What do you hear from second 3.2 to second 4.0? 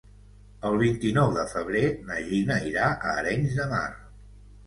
Arenys de Mar.